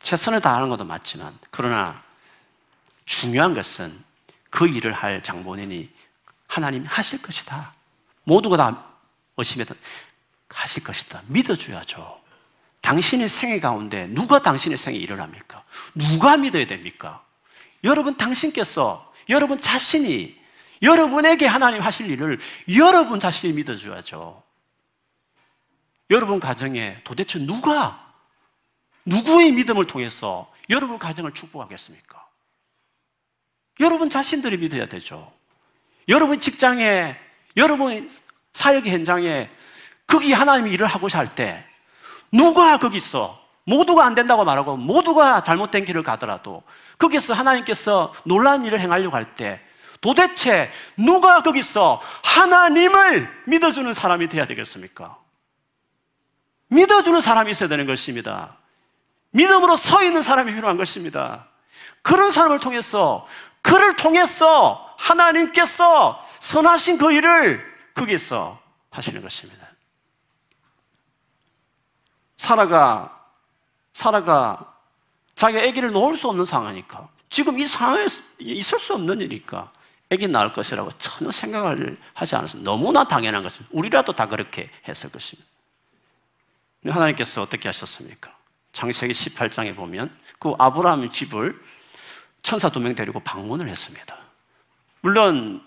[0.00, 2.02] 최선을 다하는 것도 맞지만 그러나
[3.04, 4.04] 중요한 것은
[4.50, 5.90] 그 일을 할 장본인이
[6.46, 7.74] 하나님이 하실 것이다.
[8.24, 8.84] 모두가 다
[9.36, 9.74] 의심해도
[10.48, 11.22] 하실 것이다.
[11.26, 12.20] 믿어줘야죠.
[12.88, 15.62] 당신의 생애 가운데 누가 당신의 생에 일을 합니까?
[15.94, 17.22] 누가 믿어야 됩니까?
[17.84, 20.34] 여러분 당신께서 여러분 자신이
[20.80, 22.38] 여러분에게 하나님 하실 일을
[22.74, 24.42] 여러분 자신이 믿어줘야죠.
[26.08, 28.14] 여러분 가정에 도대체 누가,
[29.04, 32.26] 누구의 믿음을 통해서 여러분 가정을 축복하겠습니까?
[33.80, 35.30] 여러분 자신들이 믿어야 되죠.
[36.08, 37.18] 여러분 직장에,
[37.58, 38.10] 여러분
[38.54, 39.50] 사역 현장에
[40.06, 41.67] 거기 하나님이 일을 하고 살 때,
[42.32, 46.62] 누가 거기서 모두가 안 된다고 말하고 모두가 잘못된 길을 가더라도
[46.98, 49.60] 거기서 하나님께서 놀라운 일을 행하려고 할 때
[50.00, 55.18] 도대체 누가 거기서 하나님을 믿어주는 사람이 되어야 되겠습니까?
[56.68, 58.56] 믿어주는 사람이 있어야 되는 것입니다.
[59.30, 61.48] 믿음으로 서 있는 사람이 필요한 것입니다.
[62.02, 63.26] 그런 사람을 통해서,
[63.62, 67.64] 그를 통해서 하나님께서 선하신 그 일을
[67.94, 68.60] 거기서
[68.90, 69.67] 하시는 것입니다.
[72.38, 73.26] 사라가,
[73.92, 74.74] 사라가
[75.34, 78.06] 자기 아기를 놓을 수 없는 상황이니까, 지금 이 상황에
[78.38, 79.70] 있을 수 없는 일이니까,
[80.10, 82.70] 애기 낳을 것이라고 전혀 생각을 하지 않았습니다.
[82.70, 83.68] 너무나 당연한 것입니다.
[83.76, 85.46] 우리라도 다 그렇게 했을 것입니다.
[86.86, 88.34] 하나님께서 어떻게 하셨습니까?
[88.72, 91.60] 창세기 18장에 보면 그 아브라함 집을
[92.42, 94.16] 천사 두 명 데리고 방문을 했습니다.
[95.02, 95.62] 물론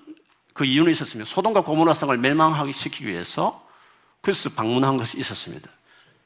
[0.53, 3.67] 그 이유는 있었으면 소돔과 고모라 성을 멸망하게 시키기 위해서
[4.21, 5.69] 그래서 방문한 것이 있었습니다.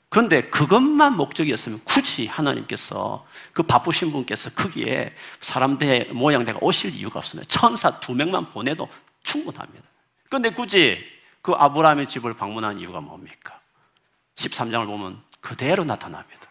[0.09, 7.47] 그런데 그것만 목적이었으면 굳이 하나님께서 그 바쁘신 분께서 거기에 사람들 모양대가 오실 이유가 없습니다.
[7.49, 8.87] 천사 두 명만 보내도
[9.23, 9.83] 충분합니다.
[10.29, 11.03] 그런데 굳이
[11.41, 13.59] 그 아브라함의 집을 방문한 이유가 뭡니까?
[14.35, 16.49] 13장을 보면 그대로 나타납니다.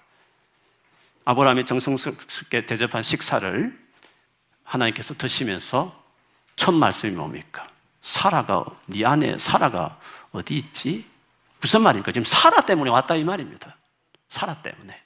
[1.25, 3.85] 아브라함이 정성스럽게 대접한 식사를
[4.65, 6.05] 하나님께서 드시면서
[6.57, 7.67] 첫 말씀이 뭡니까?
[8.03, 9.99] 사라가 네 안에 사라가
[10.33, 11.14] 어디 있지?
[11.65, 12.13] 무슨 말입니까?
[12.13, 13.79] 지금 사라 때문에 왔다 이 말입니다.
[14.29, 15.03] 사라 때문에.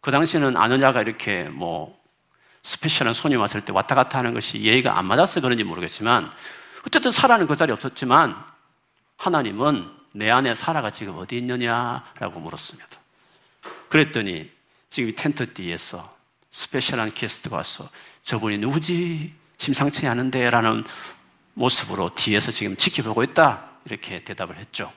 [0.00, 2.02] 그 당시에는 아느냐가 이렇게 뭐
[2.62, 6.32] 스페셜한 손이 왔을 때 왔다 갔다 하는 것이 예의가 안 맞아서 그런지 모르겠지만
[6.86, 8.42] 어쨌든 사라는 그 자리에 없었지만
[9.18, 12.88] 하나님은 내 안에 사라가 지금 어디 있느냐라고 물었습니다.
[13.90, 14.50] 그랬더니
[14.88, 16.16] 지금 이 텐트 뒤에서
[16.52, 17.86] 스페셜한 게스트가 와서
[18.22, 19.34] 저분이 누구지?
[19.58, 20.84] 심상치 않은데 라는
[21.52, 23.72] 모습으로 뒤에서 지금 지켜보고 있다.
[23.84, 24.90] 이렇게 대답을 했죠.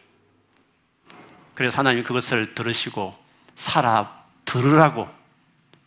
[1.56, 3.16] 그래서 하나님 그것을 들으시고
[3.56, 5.10] 살아 들으라고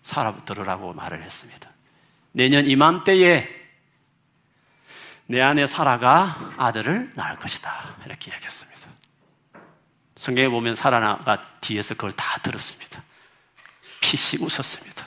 [0.02, 1.68] 살아 들으라고 말을 했습니다.
[2.33, 3.57] 내년 이맘때에
[5.26, 7.96] 내 안에 사라가 아들을 낳을 것이다.
[8.07, 8.88] 이렇게 이야기했습니다.
[10.16, 13.02] 성경에 보면 사라가 뒤에서 그걸 다 들었습니다.
[14.00, 15.07] 피시 웃었습니다.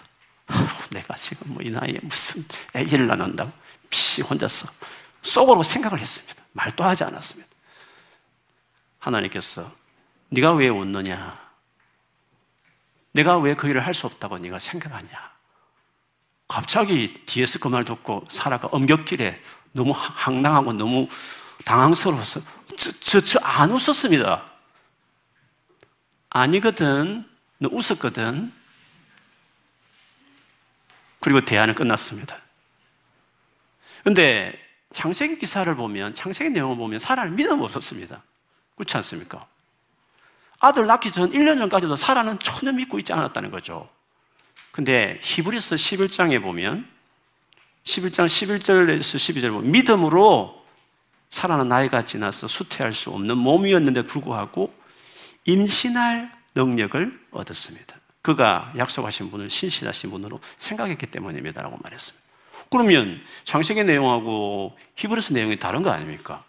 [0.92, 2.46] 내가 지금 뭐 이 나이에 무슨
[2.76, 3.52] 아기를 낳는다고
[3.90, 4.70] 피시 혼자서
[5.24, 6.44] 속으로 생각을 했습니다.
[6.54, 7.50] 말도 하지 않았습니다.
[9.00, 9.72] 하나님께서
[10.32, 11.40] 네가 왜 웃느냐?
[13.14, 15.32] 내가 왜 그 일을 할 수 없다고 네가 생각하냐?
[16.48, 19.42] 갑자기 뒤에서 그 말 듣고 사라가 엄격길에
[19.74, 21.08] 너무 황당하고 너무
[21.66, 22.42] 당황스러워서
[22.78, 24.52] 저, 저, 안 웃었습니다.
[26.30, 27.26] 아니거든.
[27.60, 28.52] 너 웃었거든.
[31.20, 32.38] 그리고 대화는 끝났습니다.
[34.04, 34.58] 근데
[34.94, 38.24] 창세기 기사를 보면, 창세기 내용을 보면 사라는 믿음 없었습니다.
[38.76, 39.46] 그렇지 않습니까?
[40.62, 43.90] 아들 낳기 전 1년 전까지도 사라는 전혀 믿고 있지 않았다는 거죠.
[44.72, 46.88] 근데 히브리서 11장에 보면
[47.84, 50.64] 11장 11절에서 12절 보면 믿음으로
[51.30, 54.74] 사라는 나이가 지나서 수태할 수 없는 몸이었는데 불구하고
[55.46, 57.96] 임신할 능력을 얻었습니다.
[58.22, 62.28] 그가 약속하신 분을 신실하신 분으로 생각했기 때문입니다라고 말했습니다.
[62.70, 66.44] 그러면 장세기 내용하고 히브리서 내용이 다른 거 아닙니까?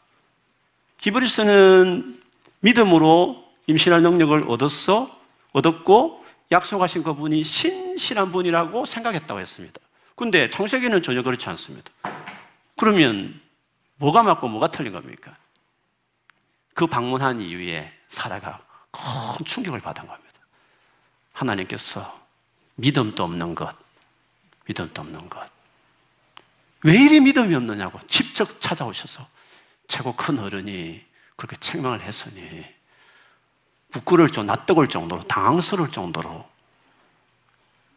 [1.00, 2.20] 히브리서는
[2.60, 5.20] 믿음으로 임신할 능력을 얻었어,
[5.52, 9.80] 얻었고 약속하신 그분이 신실한 분이라고 생각했다고 했습니다.
[10.14, 11.90] 근데 창세기는 전혀 그렇지 않습니다.
[12.76, 13.40] 그러면
[13.96, 15.36] 뭐가 맞고 뭐가 틀린 겁니까?
[16.74, 20.32] 그 방문한 이후에 사라가 큰 충격을 받은 겁니다.
[21.32, 22.20] 하나님께서
[22.74, 23.74] 믿음도 없는 것,
[24.66, 25.50] 믿음도 없는 것.
[26.84, 29.26] 왜 이리 믿음이 없느냐고 직접 찾아오셔서
[29.86, 31.04] 최고 큰 어른이
[31.36, 32.64] 그렇게 책망을 했으니
[33.92, 36.46] 부끄러울 정도, 낯뜨거울 정도로, 당황스러울 정도로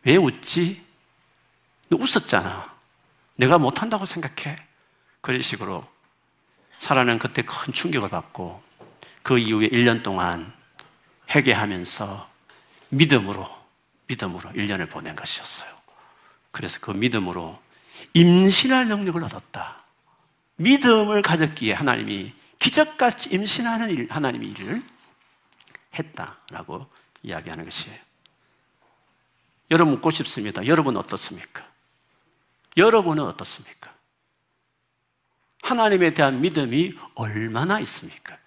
[0.04, 0.86] 왜 웃지?
[1.88, 2.76] 너 웃었잖아.
[3.38, 4.58] 내가 못한다고 생각해.
[5.22, 5.88] 그런 식으로
[6.78, 8.62] 사라는 그때 큰 충격을 받고
[9.24, 10.54] 그 이후에 1년 동안
[11.34, 12.30] 회개하면서
[12.90, 13.50] 믿음으로,
[14.08, 15.74] 믿음으로 1년을 보낸 것이었어요.
[16.52, 17.60] 그래서 그 믿음으로
[18.14, 19.84] 임신할 능력을 얻었다.
[20.58, 24.82] 믿음을 가졌기에 하나님이 기적같이 임신하는 일, 하나님의 일을
[25.98, 26.88] 했다라고
[27.24, 28.00] 이야기하는 것이에요.
[29.72, 30.66] 여러분 묻고 싶습니다.
[30.68, 31.66] 여러분 어떻습니까?
[32.78, 33.94] 여러분은 어떻습니까?
[35.64, 38.38] 하나님에 대한 믿음이 얼마나 있습니까?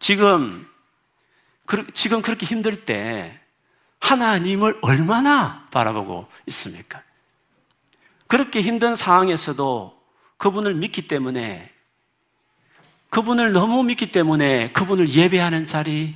[0.00, 0.68] 지금,
[1.94, 3.40] 지금 그렇게 힘들 때
[4.00, 7.02] 하나님을 얼마나 바라보고 있습니까?
[8.26, 9.98] 그렇게 힘든 상황에서도
[10.36, 11.72] 그분을 믿기 때문에
[13.10, 16.14] 그분을 너무 믿기 때문에 그분을 예배하는 자리,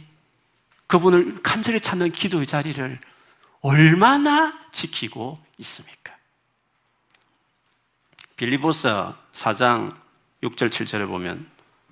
[0.87, 2.99] 그분을 간절히 찾는 기도의 자리를
[3.61, 6.15] 얼마나 지키고 있습니까?
[8.37, 9.95] 빌리보서 4장
[10.43, 11.47] 6절 7절을 보면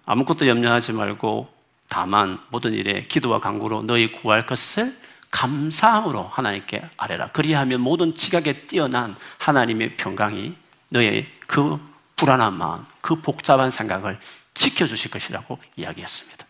[0.05, 1.49] 아무것도 염려하지 말고
[1.89, 4.97] 다만 모든 일에 기도와 간구로 너희 구할 것을
[5.31, 7.29] 감사함으로 하나님께 아뢰라.
[7.29, 10.57] 그리하면 모든 지각에 뛰어난 하나님의 평강이
[10.89, 11.79] 너의 그
[12.17, 14.19] 불안한 마음, 그 복잡한 생각을
[14.61, 16.47] 지켜주실 것이라고 이야기했습니다.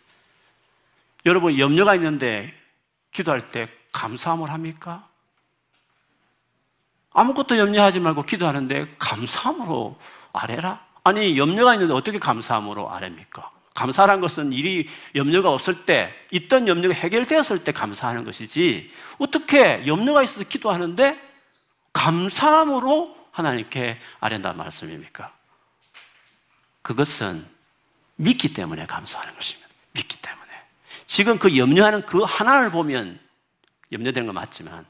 [1.27, 2.53] 여러분, 염려가 있는데
[3.13, 5.07] 기도할 때 감사함을 합니까?
[7.13, 9.97] 아무것도 염려하지 말고 기도하는데 감사함으로
[10.33, 10.85] 아뢰라?
[11.05, 13.49] 아니, 염려가 있는데 어떻게 감사함으로 아뢰입니까?
[13.75, 20.49] 감사란 것은 일이 염려가 없을 때, 있던 염려가 해결되었을 때 감사하는 것이지, 어떻게 염려가 있어서
[20.49, 21.21] 기도하는데
[21.93, 25.33] 감사함으로 하나님께 아뢰다 말씀입니까?
[26.83, 27.47] 그것은
[28.21, 29.69] 믿기 때문에 감사하는 것입니다.
[29.93, 30.47] 믿기 때문에.
[31.07, 33.19] 지금 그 염려하는 그 하나를 보면
[33.93, 34.87] 염려되는 거 맞지만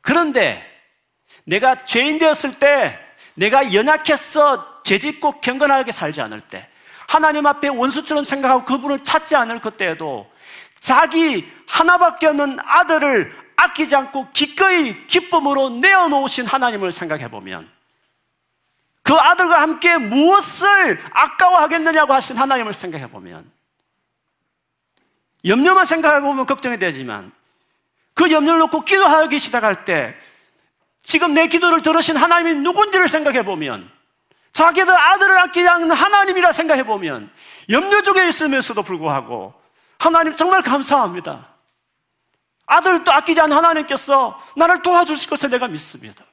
[0.00, 0.62] 그런데
[1.44, 2.98] 내가 죄인 되었을 때
[3.34, 6.68] 내가 연약해서 죄짓고 경건하게 살지 않을 때
[7.06, 10.30] 하나님 앞에 원수처럼 생각하고 그분을 찾지 않을 그때에도
[10.78, 17.73] 자기 하나밖에 없는 아들을 아끼지 않고 기꺼이 기쁨으로 내어놓으신 하나님을 생각해 보면
[19.04, 23.48] 그 아들과 함께 무엇을 아까워하겠느냐고 하신 하나님을 생각해 보면
[25.44, 27.30] 염려만 생각해 보면 걱정이 되지만
[28.14, 30.16] 그 염려를 놓고 기도하기 시작할 때
[31.02, 33.90] 지금 내 기도를 들으신 하나님이 누군지를 생각해 보면
[34.54, 37.30] 자기들 아들을 아끼지 않는 하나님이라 생각해 보면
[37.68, 39.52] 염려 중에 있으면서도 불구하고
[39.98, 41.46] 하나님 정말 감사합니다.
[42.64, 46.24] 아들을 또 아끼지 않은 하나님께서 나를 도와주실 것을 내가 믿습니다.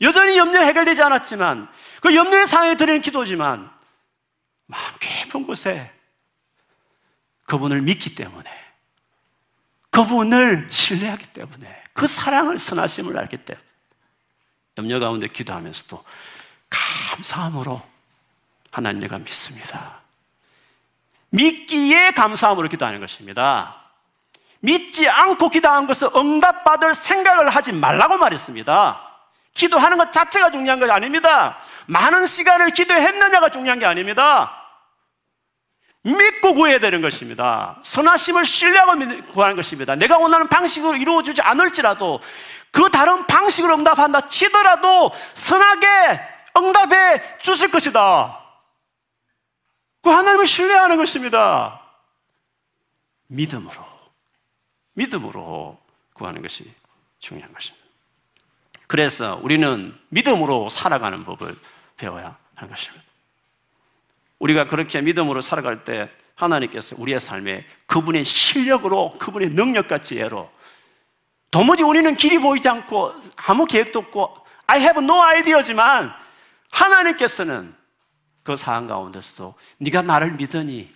[0.00, 1.68] 여전히 염려 해결되지 않았지만
[2.00, 3.70] 그 염려의 상황에 드리는 기도지만
[4.66, 5.92] 마음 깊은 곳에
[7.46, 8.50] 그분을 믿기 때문에
[9.90, 13.66] 그분을 신뢰하기 때문에 그 사랑을 선하심을 알기 때문에
[14.78, 16.04] 염려 가운데 기도하면서도
[16.70, 17.82] 감사함으로
[18.70, 20.00] 하나님 내가 믿습니다.
[21.30, 23.76] 믿기에 감사함으로 기도하는 것입니다.
[24.60, 29.09] 믿지 않고 기도하는 것을 응답받을 생각을 하지 말라고 말했습니다.
[29.54, 31.58] 기도하는 것 자체가 중요한 것이 아닙니다.
[31.86, 34.56] 많은 시간을 기도했느냐가 중요한 게 아닙니다.
[36.02, 37.78] 믿고 구해야 되는 것입니다.
[37.82, 38.92] 선하심을 신뢰하고
[39.32, 39.96] 구하는 것입니다.
[39.96, 42.20] 내가 원하는 방식으로 이루어지지 않을지라도
[42.70, 45.86] 그 다른 방식으로 응답한다 치더라도 선하게
[46.56, 48.38] 응답해 주실 것이다.
[50.02, 51.82] 그 하나님을 신뢰하는 것입니다.
[53.26, 53.90] 믿음으로.
[54.94, 55.78] 믿음으로
[56.14, 56.72] 구하는 것이
[57.18, 57.89] 중요한 것입니다.
[58.90, 61.56] 그래서 우리는 믿음으로 살아가는 법을
[61.96, 63.04] 배워야 하는 것입니다.
[64.40, 70.50] 우리가 그렇게 믿음으로 살아갈 때 하나님께서 우리의 삶에 그분의 실력으로 그분의 능력과 지혜로
[71.52, 76.12] 도무지 우리는 길이 보이지 않고 아무 계획도 없고 I have no idea지만
[76.70, 77.72] 하나님께서는
[78.42, 80.92] 그 상황 가운데서도 네가 나를 믿으니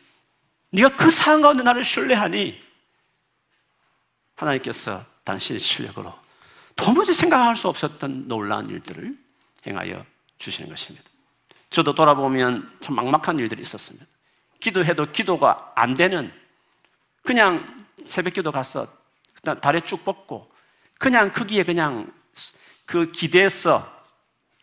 [0.70, 2.60] 네가 그 상황 가운데 나를 신뢰하니
[4.34, 6.12] 하나님께서 당신의 실력으로
[6.76, 9.16] 도무지 생각할 수 없었던 놀라운 일들을
[9.66, 10.04] 행하여
[10.38, 11.08] 주시는 것입니다.
[11.70, 14.06] 저도 돌아보면 참 막막한 일들이 있었습니다.
[14.60, 16.32] 기도해도 기도가 안 되는
[17.22, 18.86] 그냥 새벽 기도 가서
[19.60, 20.50] 다리 쭉 뻗고
[20.98, 22.12] 그냥 거기에 그냥
[22.86, 23.92] 그 기대서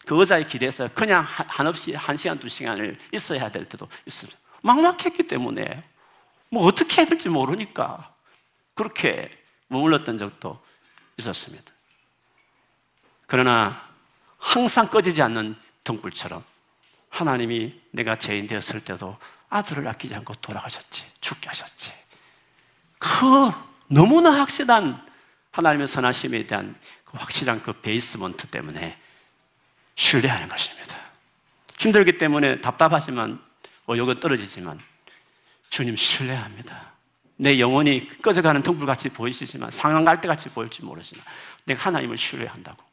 [0.06, 4.40] 그 의자에 기대서 그냥 한없이 한 시간 두 시간을 있어야 될 때도 있습니다.
[4.64, 5.84] 막막했기 때문에
[6.50, 8.14] 뭐 어떻게 해야 될지 모르니까
[8.74, 9.30] 그렇게
[9.68, 10.60] 머물렀던 적도
[11.18, 11.71] 있었습니다.
[13.32, 13.82] 그러나
[14.38, 16.44] 항상 꺼지지 않는 등불처럼
[17.08, 19.18] 하나님이 내가 죄인 되었을 때도
[19.48, 21.94] 아들을 아끼지 않고 돌아가셨지, 죽게 하셨지.
[23.00, 23.50] 그
[23.88, 25.02] 너무나 확실한
[25.52, 29.00] 하나님의 선하심에 대한 그 확실한 그 베이스먼트 때문에
[29.96, 30.98] 신뢰하는 것입니다.
[31.80, 33.42] 힘들기 때문에 답답하지만
[33.88, 34.78] 의욕은 떨어지지만
[35.70, 36.92] 주님 신뢰합니다.
[37.38, 41.24] 내 영혼이 꺼져가는 등불같이 보이시지만 상한 갈대같이 보일지 모르지만
[41.64, 42.91] 내가 하나님을 신뢰한다고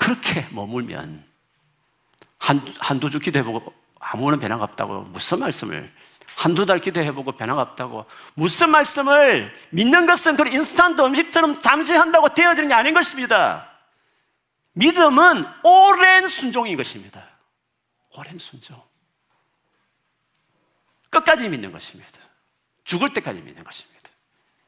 [0.00, 1.24] 그렇게 머물면
[2.38, 5.92] 한, 한두 주 기도해보고 아무런 변화가 없다고 무슨 말씀을
[6.36, 12.68] 한두 달 기도해보고 변화가 없다고 무슨 말씀을 믿는 것은 그 인스턴트 음식처럼 잠시 한다고 되어지는
[12.68, 13.68] 게 아닌 것입니다
[14.72, 17.24] 믿음은 오랜 순종인 것입니다
[18.16, 18.82] 오랜 순종
[21.10, 22.20] 끝까지 믿는 것입니다
[22.90, 24.10] 죽을 때까지 믿는 것입니다.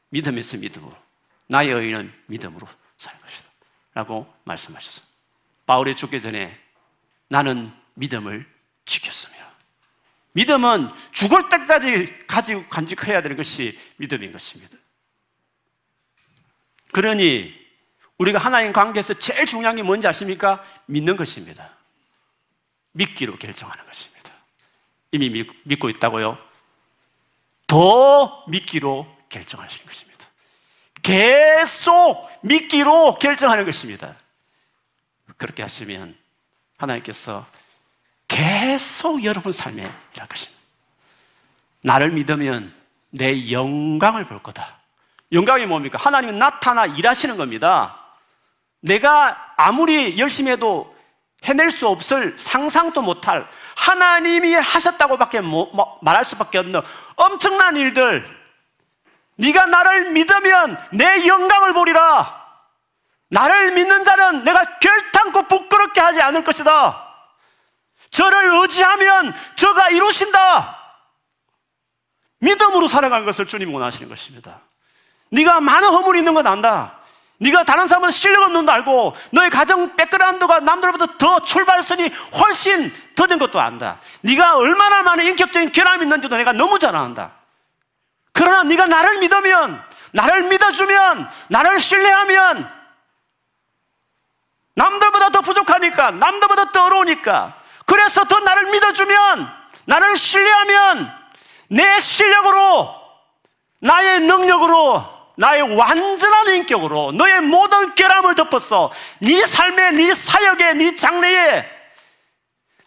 [0.07, 0.95] 믿음에서 믿음으로.
[1.47, 2.65] 나의 의는 믿음으로
[2.97, 3.49] 사는 것이다.
[3.95, 5.12] 라고 말씀하셨습니다.
[5.65, 6.59] 바울이 죽기 전에
[7.29, 8.45] 나는 믿음을
[8.85, 9.35] 지켰으며
[10.33, 14.77] 믿음은 죽을 때까지 가지고 간직해야 되는 것이 믿음인 것입니다.
[16.91, 17.53] 그러니
[18.17, 20.63] 우리가 하나님 관계에서 제일 중요한 게 뭔지 아십니까?
[20.85, 21.75] 믿는 것입니다.
[22.91, 24.31] 믿기로 결정하는 것입니다.
[25.11, 26.37] 이미 믿 고 있다고요?
[27.67, 30.27] 더 믿기로 결정하시는 것입니다.
[31.01, 34.15] 계속 믿기로 결정하는 것입니다.
[35.37, 36.15] 그렇게 하시면
[36.77, 37.45] 하나님께서
[38.27, 40.61] 계속 여러분 삶에 일할 것입니다.
[41.83, 42.73] 나를 믿으면
[43.09, 44.79] 내 영광을 볼 거다.
[45.31, 45.99] 영광이 뭡니까?
[45.99, 47.99] 하나님은 나타나 일하시는 겁니다.
[48.79, 50.93] 내가 아무리 열심히 해도
[51.43, 56.81] 해낼 수 없을 상상도 못할 하나님이 하셨다고밖에 뭐, 뭐, 말할 수밖에 없는
[57.15, 58.25] 엄청난 일들
[59.35, 62.42] 네가 나를 믿으면 내 영광을 보리라
[63.33, 67.03] 나를 믿는 자는 내가 결탄코 부끄럽게 하지 않을 것이다
[68.11, 70.79] 저를 의지하면 저가 이루신다
[72.39, 74.59] 믿음으로 살아가는 것을 주님 원하시는 것입니다.
[75.31, 76.99] 네가 많은 허물이 있는 건 안다.
[77.37, 83.25] 네가 다른 사람은 실력 없는 도 알고 너의 가정 백그라운드가 남들보다 더 출발선이 훨씬 더
[83.25, 83.99] 된 것도 안다.
[84.21, 87.31] 네가 얼마나 많은 인격적인 결함이 있는지도 내가 너무 잘 안다.
[88.33, 89.81] 그러나 네가 나를 믿으면
[90.11, 92.82] 나를 믿어주면 나를 신뢰하면
[94.75, 101.11] 남들보다 더 부족하니까 남들보다 더 어려우니까 그래서 더 나를 믿어주면 나를 신뢰하면
[101.69, 103.03] 내 실력으로
[103.79, 108.91] 나의 능력으로 나의 완전한 인격으로 너의 모든 결함을 덮었어.
[109.19, 111.67] 네 삶에, 네 사역에, 네 장래에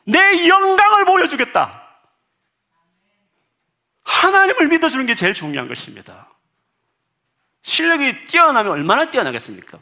[0.05, 1.83] 내 영광을 보여주겠다.
[4.05, 6.29] 하나님을 믿어주는 게 제일 중요한 것입니다.
[7.63, 9.79] 실력이 뛰어나면 얼마나 뛰어나겠습니까?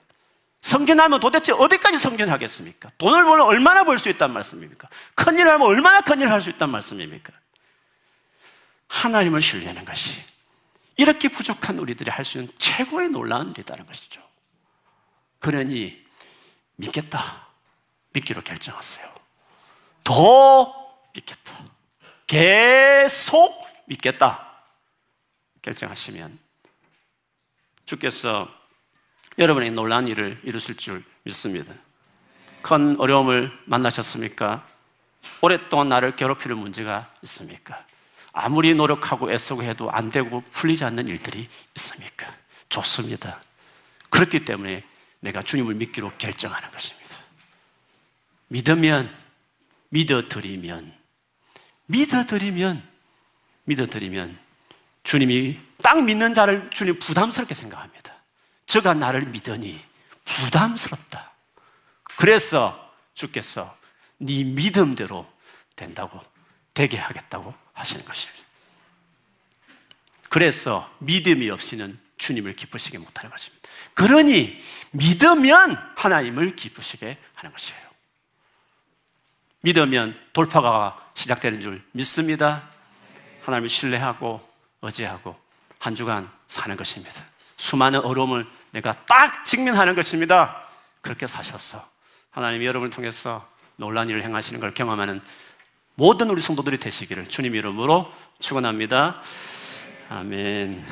[0.65, 2.93] 성견하면 도대체 어디까지 성견하겠습니까?
[2.97, 4.89] 돈을 벌면 얼마나 벌 수 있단 말씀입니까?
[5.15, 7.35] 큰 일을 하면 얼마나 큰 일을 할수 있단 말씀입니까?
[8.89, 10.23] 하나님을 신뢰하는 것이
[10.97, 14.23] 이렇게 부족한 우리들이 할 수 있는 최고의 놀라운 일이라는 것이죠.
[15.39, 16.03] 그러니
[16.77, 17.47] 믿겠다.
[18.15, 19.13] 믿기로 결정했어요.
[20.03, 21.63] 더 믿겠다.
[22.27, 24.63] 계속 믿겠다.
[25.61, 26.39] 결정하시면
[27.85, 28.49] 주께서
[29.39, 31.73] 여러분의 놀라운 일을 이루실 줄 믿습니다.
[32.63, 34.67] 큰 어려움을 만나셨습니까?
[35.41, 37.85] 오랫동안 나를 괴롭히는 문제가 있습니까?
[38.33, 42.27] 아무리 노력하고 애쓰고 해도 안 되고 풀리지 않는 일들이 있습니까?
[42.69, 43.41] 좋습니다.
[44.11, 44.85] 그렇기 때문에
[45.21, 47.17] 내가 주님을 믿기로 결정하는 것입니다.
[48.49, 49.13] 믿으면,
[49.89, 50.93] 믿어드리면,
[51.87, 52.83] 믿어드리면,
[53.65, 54.39] 믿어드리면
[55.03, 57.94] 주님이 딱 믿는 자를 주님 부담스럽게 생각합니다.
[58.75, 59.81] 저가 나를 믿으니
[60.25, 61.31] 부담스럽다.
[62.17, 63.79] 그래서 주께서
[64.19, 65.33] 네 믿음대로
[65.77, 66.21] 된다고
[66.73, 68.45] 되게 하겠다고 하시는 것입니다.
[70.29, 73.69] 그래서 믿음이 없이는 주님을 기쁘시게 못하는 것입니다.
[73.95, 74.61] 그러니
[74.91, 77.81] 믿으면 하나님을 기쁘시게 하는 것이에요.
[79.61, 82.69] 믿으면 돌파가 시작되는 줄 믿습니다.
[83.45, 84.45] 하나님을 신뢰하고
[84.83, 85.41] 의지하고
[85.79, 87.25] 한 주간 사는 것입니다.
[87.57, 88.45] 수많은 어려움을
[88.75, 90.63] 내가 딱 직면하는 것입니다.
[91.01, 91.89] 그렇게 사셨어.
[92.31, 95.21] 하나님이 여러분을 통해서 놀란 일을 행하시는 걸 경험하는
[95.95, 99.23] 모든 우리 성도들이 되시기를 주님 이름으로 축원합니다.
[100.09, 100.85] 아멘.